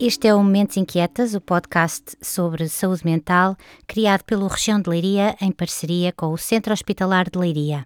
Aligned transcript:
Este 0.00 0.28
é 0.28 0.34
o 0.34 0.40
Momentos 0.40 0.76
Inquietas, 0.76 1.34
o 1.34 1.40
podcast 1.40 2.16
sobre 2.22 2.68
saúde 2.68 3.04
mental, 3.04 3.56
criado 3.84 4.22
pelo 4.22 4.46
Região 4.46 4.80
de 4.80 4.88
Leiria 4.88 5.34
em 5.40 5.50
parceria 5.50 6.12
com 6.12 6.32
o 6.32 6.38
Centro 6.38 6.72
Hospitalar 6.72 7.28
de 7.28 7.36
Leiria. 7.36 7.84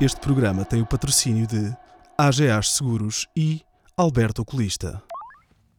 Este 0.00 0.20
programa 0.20 0.64
tem 0.64 0.80
o 0.80 0.86
patrocínio 0.86 1.44
de 1.48 1.76
AGAs 2.16 2.70
Seguros 2.70 3.26
e 3.36 3.62
Alberto 3.96 4.42
Oculista. 4.42 5.02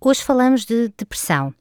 Hoje 0.01 0.21
falamos 0.21 0.65
de 0.65 0.89
depressão. 0.97 1.53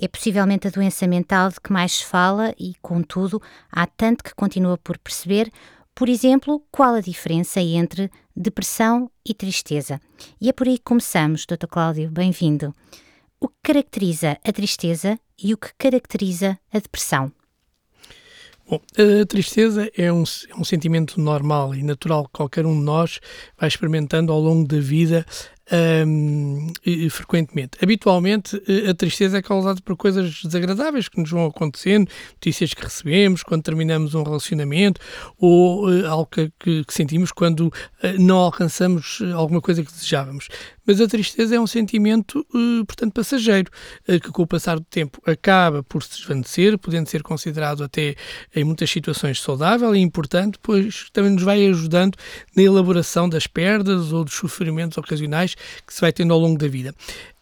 É 0.00 0.08
possivelmente 0.08 0.66
a 0.66 0.70
doença 0.70 1.06
mental 1.06 1.50
de 1.50 1.60
que 1.60 1.70
mais 1.70 1.92
se 1.92 2.06
fala 2.06 2.54
e, 2.58 2.74
contudo, 2.80 3.42
há 3.70 3.86
tanto 3.86 4.24
que 4.24 4.34
continua 4.34 4.78
por 4.78 4.96
perceber. 4.96 5.52
Por 5.98 6.08
exemplo, 6.08 6.62
qual 6.70 6.94
a 6.94 7.00
diferença 7.00 7.60
entre 7.60 8.08
depressão 8.36 9.10
e 9.26 9.34
tristeza? 9.34 10.00
E 10.40 10.48
é 10.48 10.52
por 10.52 10.68
aí 10.68 10.78
que 10.78 10.84
começamos, 10.84 11.44
Dr. 11.44 11.66
Cláudio, 11.68 12.08
bem-vindo. 12.08 12.72
O 13.40 13.48
que 13.48 13.56
caracteriza 13.64 14.38
a 14.46 14.52
tristeza 14.52 15.18
e 15.42 15.52
o 15.52 15.56
que 15.56 15.70
caracteriza 15.76 16.56
a 16.72 16.78
depressão? 16.78 17.32
Bom, 18.70 18.80
a 18.96 19.26
tristeza 19.26 19.90
é 19.96 20.12
um, 20.12 20.22
é 20.48 20.54
um 20.56 20.62
sentimento 20.62 21.20
normal 21.20 21.74
e 21.74 21.82
natural 21.82 22.26
que 22.26 22.32
qualquer 22.32 22.64
um 22.64 22.78
de 22.78 22.84
nós 22.84 23.18
vai 23.58 23.66
experimentando 23.66 24.32
ao 24.32 24.38
longo 24.38 24.68
da 24.68 24.78
vida 24.78 25.26
um, 25.70 26.72
frequentemente. 27.10 27.78
Habitualmente, 27.82 28.60
eh, 28.66 28.90
a 28.90 28.94
tristeza 28.94 29.38
é 29.38 29.42
causada 29.42 29.80
por 29.82 29.96
coisas 29.96 30.42
desagradáveis 30.42 31.08
que 31.08 31.20
nos 31.20 31.30
vão 31.30 31.46
acontecendo, 31.46 32.08
notícias 32.32 32.72
que 32.72 32.82
recebemos 32.82 33.42
quando 33.42 33.62
terminamos 33.62 34.14
um 34.14 34.22
relacionamento 34.22 35.00
ou 35.38 35.88
uh, 35.88 36.06
algo 36.06 36.26
que, 36.26 36.50
que, 36.58 36.84
que, 36.84 36.94
sentimos 36.94 37.32
quando 37.32 37.66
uh, 37.68 37.72
não 38.18 38.38
alcançamos 38.38 39.20
alguma 39.34 39.60
coisa 39.60 39.84
que 39.84 39.92
desejávamos. 39.92 40.48
Mas 40.86 41.02
a 41.02 41.06
tristeza 41.06 41.54
é 41.54 41.60
um 41.60 41.66
sentimento, 41.66 42.46
uh, 42.54 42.84
portanto, 42.86 43.12
passageiro, 43.12 43.70
que 44.06 44.32
com 44.32 44.42
o 44.42 44.46
passar 44.46 44.78
do 44.78 44.86
tempo 44.86 45.20
acaba 45.26 45.82
por 45.82 46.02
se 46.02 46.16
desvanecer, 46.16 46.78
podendo 46.78 47.08
ser 47.08 47.22
considerado 47.22 47.84
até 47.84 48.14
em 48.54 48.64
muitas 48.64 48.88
situações 48.90 49.40
saudável 49.40 49.94
e 49.94 49.98
importante, 49.98 50.58
pois 50.62 51.10
também 51.12 51.32
nos 51.32 51.42
vai 51.42 51.66
ajudando 51.66 52.16
na 52.56 52.62
elaboração 52.62 53.28
das 53.28 53.46
perdas 53.46 54.12
ou 54.12 54.24
dos 54.24 54.34
sofrimentos 54.34 54.96
ocasionais 54.96 55.57
que 55.86 55.94
se 55.94 56.00
vai 56.00 56.12
tendo 56.12 56.32
ao 56.32 56.40
longo 56.40 56.58
da 56.58 56.68
vida. 56.68 56.94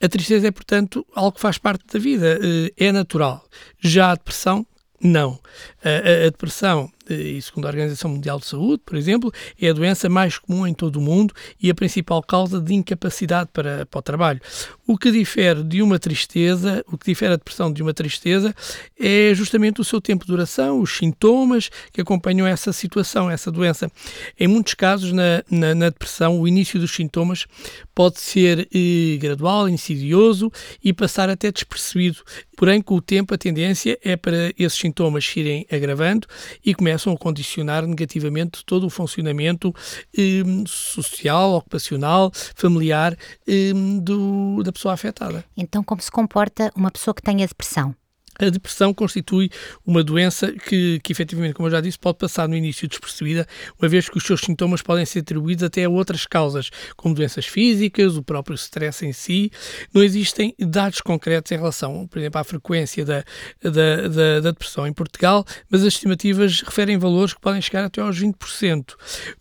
A 0.02 0.08
tristeza 0.08 0.48
é, 0.48 0.50
portanto, 0.50 1.06
algo 1.14 1.32
que 1.32 1.40
faz 1.40 1.58
parte 1.58 1.84
da 1.92 1.98
vida, 1.98 2.38
eh, 2.42 2.72
é 2.76 2.92
natural. 2.92 3.44
Já 3.80 4.12
a 4.12 4.14
depressão, 4.14 4.66
não. 5.00 5.38
A, 5.84 5.88
a, 5.88 6.26
a 6.26 6.30
depressão 6.30 6.90
e 7.08 7.40
segundo 7.40 7.66
a 7.66 7.68
Organização 7.68 8.10
Mundial 8.10 8.38
de 8.38 8.46
Saúde, 8.46 8.82
por 8.84 8.96
exemplo, 8.96 9.32
é 9.60 9.68
a 9.68 9.72
doença 9.72 10.08
mais 10.08 10.38
comum 10.38 10.66
em 10.66 10.74
todo 10.74 10.96
o 10.96 11.00
mundo 11.00 11.34
e 11.62 11.70
a 11.70 11.74
principal 11.74 12.22
causa 12.22 12.60
de 12.60 12.74
incapacidade 12.74 13.50
para, 13.52 13.86
para 13.86 13.98
o 13.98 14.02
trabalho. 14.02 14.40
O 14.86 14.96
que 14.96 15.10
difere 15.10 15.62
de 15.62 15.82
uma 15.82 15.98
tristeza, 15.98 16.84
o 16.86 16.96
que 16.96 17.06
difere 17.06 17.34
a 17.34 17.36
depressão 17.36 17.72
de 17.72 17.82
uma 17.82 17.92
tristeza 17.92 18.54
é 18.98 19.32
justamente 19.34 19.80
o 19.80 19.84
seu 19.84 20.00
tempo 20.00 20.24
de 20.24 20.30
duração, 20.30 20.80
os 20.80 20.96
sintomas 20.96 21.70
que 21.92 22.00
acompanham 22.00 22.46
essa 22.46 22.72
situação, 22.72 23.30
essa 23.30 23.50
doença. 23.50 23.90
Em 24.38 24.46
muitos 24.46 24.74
casos, 24.74 25.12
na, 25.12 25.42
na, 25.50 25.74
na 25.74 25.88
depressão, 25.88 26.40
o 26.40 26.46
início 26.46 26.78
dos 26.78 26.92
sintomas 26.92 27.46
pode 27.94 28.20
ser 28.20 28.68
eh, 28.72 29.16
gradual, 29.18 29.68
insidioso 29.68 30.50
e 30.82 30.92
passar 30.92 31.28
até 31.28 31.50
despercebido. 31.50 32.18
Porém, 32.56 32.80
com 32.80 32.94
o 32.94 33.02
tempo, 33.02 33.34
a 33.34 33.38
tendência 33.38 33.98
é 34.02 34.16
para 34.16 34.52
esses 34.58 34.78
sintomas 34.78 35.30
irem 35.36 35.66
agravando 35.70 36.26
e 36.64 36.74
começam 36.74 36.95
começam 36.96 37.12
a 37.12 37.16
condicionar 37.16 37.86
negativamente 37.86 38.64
todo 38.64 38.86
o 38.86 38.90
funcionamento 38.90 39.74
eh, 40.16 40.42
social, 40.66 41.52
ocupacional, 41.54 42.30
familiar 42.54 43.16
eh, 43.46 43.72
do, 44.00 44.62
da 44.62 44.72
pessoa 44.72 44.94
afetada. 44.94 45.44
Então, 45.56 45.84
como 45.84 46.00
se 46.00 46.10
comporta 46.10 46.72
uma 46.74 46.90
pessoa 46.90 47.14
que 47.14 47.22
tenha 47.22 47.46
depressão? 47.46 47.94
A 48.38 48.50
depressão 48.50 48.92
constitui 48.92 49.50
uma 49.84 50.02
doença 50.02 50.52
que, 50.52 51.00
que, 51.02 51.12
efetivamente, 51.12 51.54
como 51.54 51.68
eu 51.68 51.72
já 51.72 51.80
disse, 51.80 51.98
pode 51.98 52.18
passar 52.18 52.48
no 52.48 52.54
início 52.54 52.86
despercebida, 52.86 53.46
uma 53.80 53.88
vez 53.88 54.08
que 54.08 54.18
os 54.18 54.24
seus 54.24 54.40
sintomas 54.40 54.82
podem 54.82 55.06
ser 55.06 55.20
atribuídos 55.20 55.64
até 55.64 55.84
a 55.84 55.88
outras 55.88 56.26
causas, 56.26 56.70
como 56.96 57.14
doenças 57.14 57.46
físicas, 57.46 58.16
o 58.16 58.22
próprio 58.22 58.54
stress 58.54 59.04
em 59.06 59.12
si. 59.12 59.50
Não 59.92 60.02
existem 60.02 60.54
dados 60.58 61.00
concretos 61.00 61.50
em 61.52 61.56
relação, 61.56 62.06
por 62.06 62.18
exemplo, 62.18 62.40
à 62.40 62.44
frequência 62.44 63.04
da, 63.04 63.24
da, 63.62 64.08
da, 64.08 64.40
da 64.40 64.50
depressão 64.50 64.86
em 64.86 64.92
Portugal, 64.92 65.44
mas 65.70 65.82
as 65.82 65.94
estimativas 65.94 66.60
referem 66.60 66.98
valores 66.98 67.32
que 67.32 67.40
podem 67.40 67.60
chegar 67.62 67.84
até 67.84 68.00
aos 68.00 68.20
20%. 68.20 68.94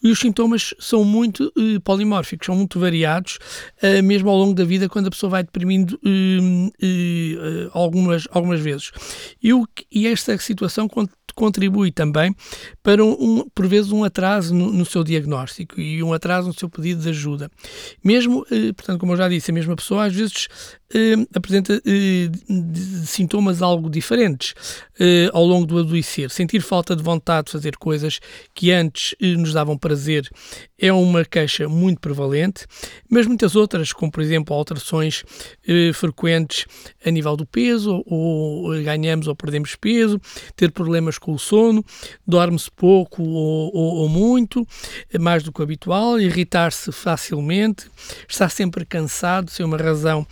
E 0.03 0.09
os 0.11 0.19
sintomas 0.19 0.73
são 0.79 1.03
muito 1.03 1.51
eh, 1.57 1.79
polimórficos, 1.83 2.45
são 2.45 2.55
muito 2.55 2.79
variados, 2.79 3.39
eh, 3.81 4.01
mesmo 4.01 4.29
ao 4.29 4.37
longo 4.37 4.53
da 4.53 4.63
vida, 4.63 4.87
quando 4.87 5.07
a 5.07 5.11
pessoa 5.11 5.29
vai 5.29 5.43
deprimindo 5.43 5.99
eh, 6.05 6.71
eh 6.81 7.69
algumas, 7.73 8.27
algumas 8.31 8.59
vezes. 8.59 8.84
E, 9.41 9.53
o, 9.53 9.67
e 9.91 10.07
esta 10.07 10.37
situação 10.37 10.87
contribui 11.35 11.91
também 11.91 12.33
para, 12.81 13.03
um, 13.03 13.47
por 13.53 13.67
vezes, 13.67 13.91
um 13.91 14.03
atraso 14.03 14.55
no, 14.55 14.71
no, 14.71 14.85
seu 14.85 15.03
diagnóstico 15.03 15.79
e 15.79 16.01
um 16.01 16.13
atraso 16.13 16.47
no 16.47 16.53
seu 16.53 16.69
pedido 16.69 17.01
de 17.01 17.09
ajuda. 17.09 17.51
Mesmo, 18.03 18.45
eh, 18.49 18.71
portanto, 18.73 18.99
como 18.99 19.13
eu 19.13 19.17
já 19.17 19.27
disse, 19.27 19.51
a 19.51 19.53
mesma 19.53 19.75
pessoa 19.75 20.05
às 20.05 20.15
vezes 20.15 20.47
eh, 20.93 21.15
apresenta 21.33 21.81
eh, 21.85 22.29
sintomas 23.05 23.61
algo 23.61 23.89
diferentes 23.89 24.53
eh, 24.99 25.29
ao 25.33 25.45
longo 25.45 25.65
do 25.65 25.79
adoecer. 25.79 26.29
Sentir 26.29 26.61
falta 26.61 26.95
de 26.95 27.03
vontade 27.03 27.47
de 27.47 27.51
fazer 27.51 27.75
coisas 27.77 28.19
que 28.53 28.71
antes 28.71 29.15
eh, 29.21 29.35
nos 29.35 29.53
davam 29.53 29.77
prazer 29.77 30.29
é 30.77 30.91
uma 30.91 31.23
queixa 31.23 31.67
muito 31.69 31.99
prevalente, 32.01 32.65
mas 33.09 33.25
muitas 33.25 33.55
outras, 33.55 33.93
como 33.93 34.11
por 34.11 34.21
exemplo 34.21 34.55
alterações 34.55 35.23
eh, 35.67 35.91
frequentes 35.93 36.65
a 37.03 37.09
nível 37.09 37.35
do 37.35 37.45
peso, 37.45 38.03
ou 38.05 38.69
ganhamos 38.83 39.27
ou 39.27 39.35
perdemos 39.35 39.75
peso, 39.75 40.19
ter 40.55 40.71
problemas 40.71 41.17
com 41.17 41.33
o 41.33 41.39
sono, 41.39 41.83
dorme-se 42.27 42.69
pouco 42.71 43.23
ou, 43.23 43.71
ou, 43.73 43.95
ou, 44.01 44.09
muito, 44.09 44.67
mais 45.19 45.43
do 45.43 45.51
que 45.51 45.61
o 45.61 45.63
habitual, 45.63 46.19
irritar-se 46.19 46.91
facilmente, 46.91 47.85
estar 48.27 48.49
sempre 48.49 48.85
cansado, 48.85 49.49
sem 49.49 49.65
uma 49.65 49.77
razão 49.77 50.27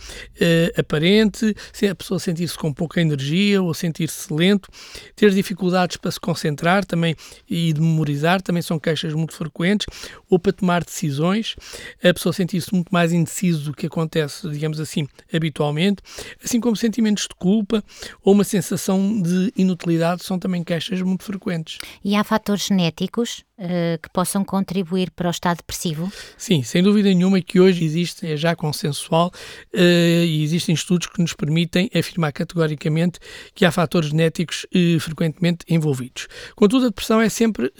eh, 0.46 0.70
aparente, 0.76 1.56
se 1.72 1.86
a 1.86 1.94
pessoa 1.94 2.20
sentir-se 2.20 2.58
com 2.58 2.70
pouca 2.70 3.00
energia 3.00 3.62
ou 3.62 3.72
sentir-se 3.72 4.30
lento, 4.30 4.68
ter 5.16 5.30
dificuldades 5.30 5.96
para 5.96 6.10
se 6.10 6.20
concentrar 6.20 6.84
também 6.84 7.16
e 7.48 7.72
de 7.72 7.80
memorizar, 7.80 8.42
também 8.42 8.60
são 8.60 8.78
queixas 8.78 9.14
muito 9.14 9.32
frequentes, 9.34 9.86
ou 10.28 10.38
para 10.38 10.52
tomar 10.52 10.84
decisões, 10.84 11.56
a 12.02 12.12
pessoa 12.12 12.30
sentir-se 12.34 12.74
muito 12.74 12.90
mais 12.90 13.10
indeciso 13.10 13.70
do 13.70 13.72
que 13.72 13.86
acontece, 13.86 14.46
digamos 14.50 14.78
assim, 14.78 15.08
habitualmente, 15.32 16.02
assim 16.44 16.60
como 16.60 16.76
sentimentos 16.76 17.22
de 17.22 17.34
culpa 17.36 17.82
ou 18.22 18.34
uma 18.34 18.44
sensação 18.44 19.22
de 19.22 19.50
inutilidade 19.56 20.22
são 20.24 20.38
também 20.38 20.62
queixas 20.62 21.00
muito 21.00 21.24
frequentes. 21.24 21.78
E 22.04 22.14
há 22.14 22.22
fatores 22.22 22.66
genéticos 22.66 23.44
uh, 23.53 23.53
que 24.02 24.08
possam 24.12 24.44
contribuir 24.44 25.12
para 25.12 25.28
o 25.28 25.30
estado 25.30 25.58
depressivo? 25.58 26.10
Sim, 26.36 26.64
sem 26.64 26.82
dúvida 26.82 27.08
nenhuma 27.08 27.40
que 27.40 27.60
hoje 27.60 27.84
existe, 27.84 28.26
é 28.26 28.36
já 28.36 28.56
consensual, 28.56 29.28
uh, 29.72 29.78
e 29.78 30.42
existem 30.42 30.74
estudos 30.74 31.06
que 31.06 31.22
nos 31.22 31.34
permitem 31.34 31.88
afirmar 31.94 32.32
categoricamente 32.32 33.20
que 33.54 33.64
há 33.64 33.70
fatores 33.70 34.08
genéticos 34.08 34.66
uh, 34.74 34.98
frequentemente 34.98 35.64
envolvidos. 35.68 36.26
Contudo, 36.56 36.86
a 36.86 36.88
depressão 36.88 37.20
é 37.20 37.28
sempre 37.28 37.72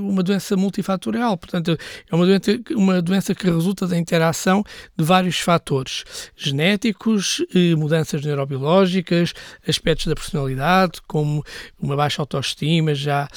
uma 0.00 0.22
doença 0.22 0.56
multifatorial, 0.56 1.36
portanto, 1.36 1.78
é 2.10 2.14
uma 2.14 2.26
doença, 2.26 2.60
uma 2.72 3.00
doença 3.00 3.34
que 3.34 3.48
resulta 3.48 3.86
da 3.86 3.96
interação 3.96 4.64
de 4.96 5.04
vários 5.04 5.38
fatores 5.38 6.04
genéticos, 6.36 7.44
mudanças 7.76 8.24
neurobiológicas, 8.24 9.32
aspectos 9.66 10.06
da 10.06 10.14
personalidade, 10.14 11.00
como 11.06 11.44
uma 11.80 11.96
baixa 11.96 12.22
autoestima 12.22 12.94
já 12.94 13.28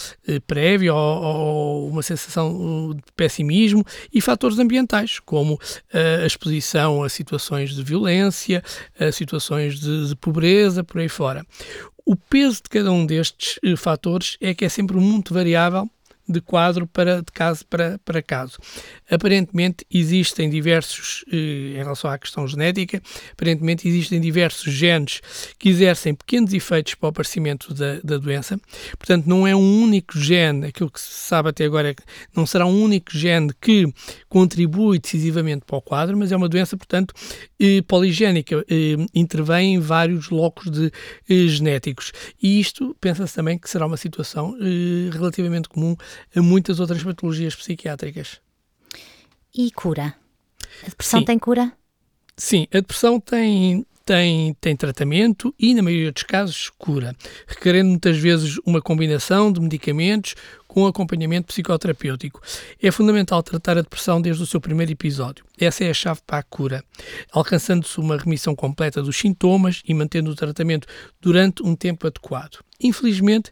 prévia 0.47 0.93
ou 0.93 1.34
ou 1.35 1.89
uma 1.89 2.01
sensação 2.01 2.93
de 2.95 3.01
pessimismo 3.15 3.85
e 4.13 4.21
fatores 4.21 4.59
ambientais, 4.59 5.19
como 5.19 5.59
eh, 5.93 6.21
a 6.23 6.25
exposição 6.25 7.03
a 7.03 7.09
situações 7.09 7.75
de 7.75 7.83
violência, 7.83 8.63
a 8.99 9.11
situações 9.11 9.79
de, 9.79 10.09
de 10.09 10.15
pobreza, 10.15 10.83
por 10.83 10.99
aí 10.99 11.09
fora. 11.09 11.45
O 12.05 12.15
peso 12.15 12.57
de 12.63 12.69
cada 12.69 12.91
um 12.91 13.05
destes 13.05 13.59
eh, 13.63 13.75
fatores 13.75 14.37
é 14.39 14.53
que 14.53 14.65
é 14.65 14.69
sempre 14.69 14.97
muito 14.97 15.33
variável 15.33 15.89
de 16.27 16.41
quadro 16.41 16.87
para 16.87 17.21
de 17.21 17.31
caso 17.31 17.65
para, 17.67 17.99
para 18.03 18.21
caso. 18.21 18.57
Aparentemente 19.09 19.85
existem 19.91 20.49
diversos, 20.49 21.23
eh, 21.31 21.75
em 21.75 21.83
relação 21.83 22.09
à 22.09 22.17
questão 22.17 22.47
genética, 22.47 23.01
aparentemente 23.31 23.87
existem 23.87 24.19
diversos 24.19 24.73
genes 24.73 25.21
que 25.59 25.69
exercem 25.69 26.13
pequenos 26.13 26.53
efeitos 26.53 26.95
para 26.95 27.07
o 27.07 27.09
aparecimento 27.09 27.73
da, 27.73 27.99
da 28.03 28.17
doença. 28.17 28.59
Portanto, 28.97 29.25
não 29.27 29.47
é 29.47 29.55
um 29.55 29.83
único 29.83 30.17
gene, 30.17 30.67
aquilo 30.67 30.89
que 30.89 30.99
se 30.99 31.11
sabe 31.11 31.49
até 31.49 31.65
agora 31.65 31.89
é 31.89 31.93
que 31.93 32.03
não 32.35 32.45
será 32.45 32.65
um 32.65 32.81
único 32.81 33.15
gene 33.15 33.51
que 33.61 33.85
contribui 34.27 34.99
decisivamente 34.99 35.65
para 35.65 35.77
o 35.77 35.81
quadro, 35.81 36.17
mas 36.17 36.31
é 36.31 36.35
uma 36.35 36.49
doença, 36.49 36.75
portanto, 36.75 37.13
eh, 37.59 37.81
poligénica, 37.83 38.65
eh, 38.69 38.95
intervém 39.13 39.75
em 39.75 39.79
vários 39.79 40.29
locos 40.29 40.69
de, 40.69 40.91
eh, 41.29 41.47
genéticos. 41.47 42.11
E 42.41 42.59
isto 42.59 42.95
pensa-se 42.99 43.33
também 43.33 43.57
que 43.57 43.69
será 43.69 43.85
uma 43.85 43.97
situação 43.97 44.55
eh, 44.59 45.09
relativamente 45.11 45.69
comum 45.69 45.95
a 46.35 46.41
muitas 46.41 46.79
outras 46.79 47.03
patologias 47.03 47.55
psiquiátricas. 47.55 48.39
E 49.53 49.71
cura? 49.71 50.15
A 50.83 50.89
depressão 50.89 51.19
Sim. 51.21 51.25
tem 51.25 51.39
cura? 51.39 51.71
Sim, 52.37 52.67
a 52.71 52.77
depressão 52.77 53.19
tem, 53.19 53.85
tem, 54.05 54.53
tem 54.55 54.75
tratamento 54.75 55.53
e, 55.57 55.73
na 55.73 55.81
maioria 55.81 56.11
dos 56.11 56.23
casos, 56.23 56.69
cura, 56.77 57.15
requerendo 57.47 57.89
muitas 57.89 58.17
vezes 58.17 58.57
uma 58.65 58.81
combinação 58.81 59.51
de 59.51 59.61
medicamentos 59.61 60.35
com 60.75 60.85
acompanhamento 60.85 61.47
psicoterapêutico. 61.47 62.41
É 62.83 62.91
fundamental 62.91 63.41
tratar 63.41 63.77
a 63.77 63.81
depressão 63.81 64.21
desde 64.21 64.43
o 64.43 64.45
seu 64.45 64.59
primeiro 64.59 64.91
episódio. 64.91 65.45
Essa 65.57 65.85
é 65.85 65.89
a 65.89 65.93
chave 65.93 66.19
para 66.27 66.39
a 66.39 66.43
cura, 66.43 66.83
alcançando-se 67.31 67.97
uma 67.97 68.17
remissão 68.17 68.53
completa 68.53 69.01
dos 69.01 69.15
sintomas 69.15 69.81
e 69.87 69.93
mantendo 69.93 70.31
o 70.31 70.35
tratamento 70.35 70.85
durante 71.21 71.63
um 71.63 71.77
tempo 71.77 72.05
adequado. 72.05 72.59
Infelizmente, 72.81 73.51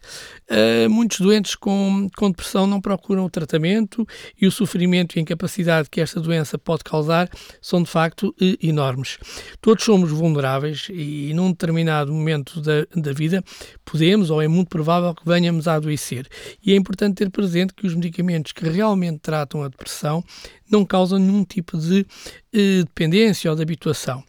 uh, 0.50 0.90
muitos 0.90 1.18
doentes 1.18 1.54
com, 1.54 2.10
depressão 2.28 2.66
não 2.66 2.78
procuram 2.78 3.24
o 3.24 3.30
tratamento 3.30 4.06
e 4.38 4.46
o 4.46 4.50
sofrimento 4.50 5.16
e 5.16 5.18
a 5.18 5.22
incapacidade 5.22 5.88
que 5.88 6.00
esta 6.00 6.20
doença 6.20 6.58
pode 6.58 6.84
causar 6.84 7.30
são 7.60 7.82
de 7.82 7.88
facto 7.88 8.34
enormes. 8.62 9.18
Todos 9.62 9.82
somos 9.82 10.10
vulneráveis 10.10 10.88
e 10.90 11.32
num 11.34 11.50
determinado 11.50 12.12
momento 12.12 12.60
da, 12.60 12.86
da 12.94 13.12
vida 13.14 13.42
podemos 13.82 14.28
ou 14.28 14.42
é 14.42 14.48
muito 14.48 14.68
provável 14.68 15.14
que 15.14 15.26
venhamos 15.26 15.66
a 15.66 15.74
adoecer. 15.74 16.28
E 16.62 16.72
é 16.72 16.76
importante 16.76 17.13
ter 17.14 17.30
presente 17.30 17.74
que 17.74 17.86
os 17.86 17.94
medicamentos 17.94 18.52
que 18.52 18.68
realmente 18.68 19.20
tratam 19.20 19.62
a 19.62 19.68
depressão 19.68 20.24
não 20.70 20.84
causam 20.84 21.18
nenhum 21.18 21.44
tipo 21.44 21.78
de 21.78 22.06
eh, 22.52 22.78
dependência 22.78 23.50
ou 23.50 23.56
de 23.56 23.62
habituação. 23.62 24.24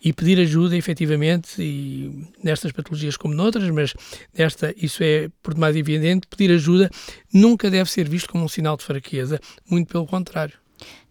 E 0.00 0.12
pedir 0.12 0.38
ajuda, 0.40 0.76
efetivamente, 0.76 1.60
e 1.60 2.28
nestas 2.42 2.72
patologias 2.72 3.16
como 3.16 3.34
noutras, 3.34 3.68
mas 3.70 3.94
nesta 4.36 4.74
isso 4.76 5.02
é 5.02 5.28
por 5.42 5.54
demais 5.54 5.76
evidente, 5.76 6.26
pedir 6.26 6.50
ajuda 6.52 6.90
nunca 7.32 7.70
deve 7.70 7.90
ser 7.90 8.08
visto 8.08 8.28
como 8.28 8.44
um 8.44 8.48
sinal 8.48 8.76
de 8.76 8.84
fraqueza, 8.84 9.40
muito 9.68 9.92
pelo 9.92 10.06
contrário. 10.06 10.58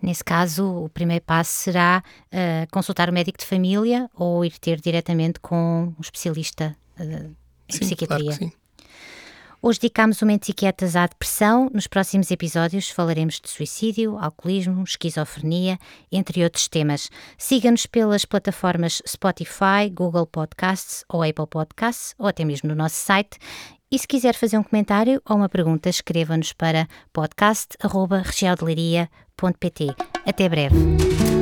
Nesse 0.02 0.24
caso, 0.24 0.86
o 0.86 0.90
primeiro 0.90 1.24
passo 1.24 1.52
será 1.52 2.04
uh, 2.28 2.68
consultar 2.72 3.10
o 3.10 3.14
médico 3.14 3.38
de 3.38 3.46
família 3.46 4.10
ou 4.16 4.44
ir 4.44 4.58
ter 4.58 4.82
diretamente 4.82 5.40
com 5.40 5.94
um 5.98 6.02
especialista 6.02 6.76
uh, 7.00 7.36
em 7.68 7.74
sim, 7.74 7.80
psiquiatria. 7.80 8.36
Claro 8.36 8.60
Hoje 9.62 9.82
dedicámos 9.82 10.22
uma 10.22 10.32
etiquetas 10.32 10.96
à 10.96 11.06
depressão. 11.06 11.70
Nos 11.74 11.86
próximos 11.86 12.32
episódios 12.32 12.90
falaremos 12.90 13.42
de 13.42 13.50
suicídio, 13.50 14.18
alcoolismo, 14.18 14.82
esquizofrenia, 14.84 15.78
entre 16.10 16.46
outros 16.46 16.70
temas. 16.70 17.10
Siga-nos 17.38 17.86
pelas 17.86 18.24
plataformas 18.24 19.02
Spotify, 19.06 19.90
Google 19.92 20.26
Podcasts 20.26 21.04
ou 21.10 21.24
Apple 21.24 21.48
Podcasts, 21.48 22.16
ou 22.18 22.28
até 22.28 22.46
mesmo 22.46 22.70
no 22.70 22.76
nosso 22.76 22.96
site. 22.96 23.38
E 23.92 24.00
se 24.00 24.08
quiser 24.08 24.34
fazer 24.34 24.58
um 24.58 24.64
comentário 24.64 25.22
ou 25.28 25.36
uma 25.36 25.50
pergunta, 25.50 25.90
escreva-nos 25.90 26.54
para 26.54 26.88
podcast.regialdeleria.pt. 27.12 29.88
Até 30.26 30.48
breve. 30.48 31.39